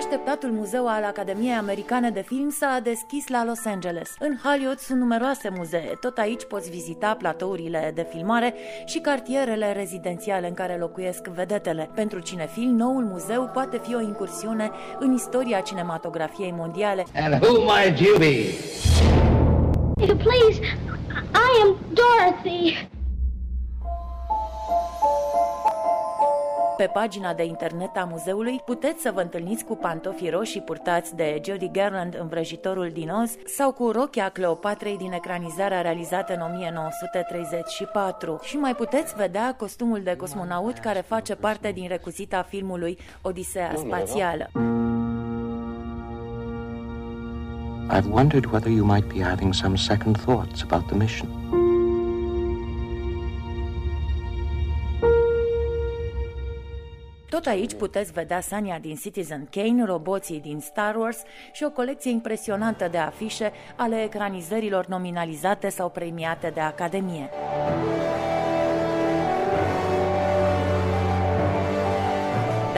[0.00, 4.14] așteptatul muzeu al Academiei Americane de Film s-a deschis la Los Angeles.
[4.18, 5.96] În Hollywood sunt numeroase muzee.
[6.00, 11.90] Tot aici poți vizita platourile de filmare și cartierele rezidențiale în care locuiesc vedetele.
[11.94, 17.04] Pentru cinefil, noul muzeu poate fi o incursiune în istoria cinematografiei mondiale.
[17.14, 18.36] And who might you be?
[20.26, 20.60] Please,
[21.34, 22.88] I am Dorothy.
[26.80, 31.40] Pe pagina de internet a muzeului puteți să vă întâlniți cu pantofii roșii purtați de
[31.44, 38.38] Judy Garland în vrăjitorul din Oz sau cu rochia Cleopatrei din ecranizarea realizată în 1934
[38.42, 44.50] și mai puteți vedea costumul de cosmonaut care face parte din recuzita filmului Odisea Spațială.
[47.90, 51.39] I've wondered whether you might be having some second thoughts about the mission.
[57.30, 62.10] Tot aici puteți vedea Sania din Citizen Kane, roboții din Star Wars și o colecție
[62.10, 67.30] impresionantă de afișe ale ecranizărilor nominalizate sau premiate de Academie.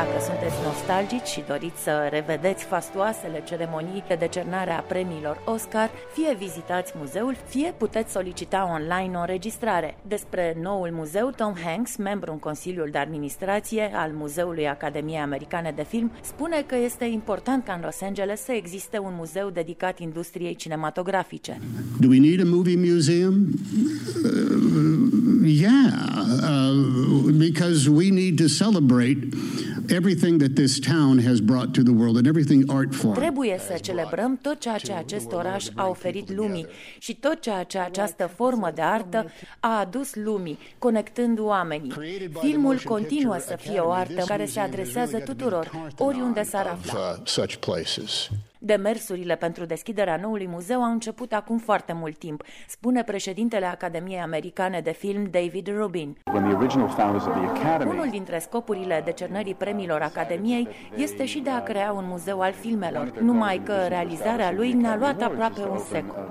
[0.00, 6.32] Dacă sunteți nostalgici și doriți să revedeți fastoasele ceremonii de decernare a premiilor Oscar, fie
[6.44, 9.90] vizitați muzeul, fie puteți solicita online o înregistrare.
[10.14, 15.84] Despre noul muzeu, Tom Hanks, membru în Consiliul de Administrație al Muzeului Academiei Americane de
[15.88, 20.54] Film, spune că este important ca în Los Angeles să existe un muzeu dedicat industriei
[20.54, 21.60] cinematografice.
[21.98, 23.34] Do we need a movie museum?
[24.24, 24.50] Uh,
[25.64, 25.92] yeah,
[26.50, 29.18] uh, because we need to celebrate
[29.90, 33.14] everything that this town has brought to the world and everything art form.
[33.14, 36.66] Trebuie să celebrăm tot ceea ce acest oraș a oferit lumii
[36.98, 39.30] și tot ceea ce această formă de artă
[39.60, 41.92] a adus lumii, conectând oamenii.
[42.40, 47.22] Filmul continuă să fie o artă care se adresează tuturor, oriunde s-ar afla.
[48.62, 54.80] Demersurile pentru deschiderea noului muzeu au început acum foarte mult timp, spune președintele Academiei Americane
[54.80, 56.16] de Film David Rubin.
[57.86, 63.12] Unul dintre scopurile decernării premiilor Academiei este și de a crea un muzeu al filmelor,
[63.20, 66.28] numai că realizarea lui ne-a luat aproape un secol.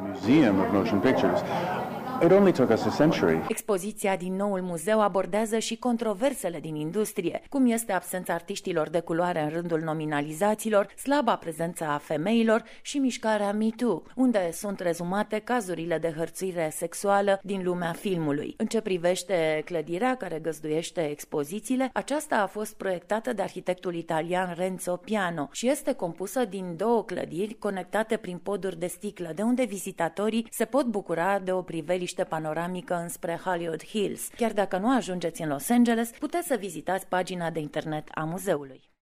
[2.22, 3.46] It only took us a century.
[3.48, 9.42] Expoziția din noul muzeu abordează și controversele din industrie, cum este absența artiștilor de culoare
[9.42, 16.14] în rândul nominalizaților, slaba prezență a femeilor și mișcarea MeToo, unde sunt rezumate cazurile de
[16.18, 18.54] hărțuire sexuală din lumea filmului.
[18.58, 24.96] În ce privește clădirea care găzduiește expozițiile, aceasta a fost proiectată de arhitectul italian Renzo
[24.96, 30.48] Piano și este compusă din două clădiri conectate prin poduri de sticlă, de unde vizitatorii
[30.50, 34.28] se pot bucura de o priveliște priveliște panoramică înspre Hollywood Hills.
[34.36, 38.90] Chiar dacă nu ajungeți în Los Angeles, puteți să vizitați pagina de internet a muzeului.